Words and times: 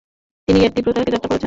তিনি 0.47 0.57
মধ্য 0.59 0.75
তিব্বতে 0.75 0.99
যাত্রা 1.05 1.19
করেন। 1.21 1.39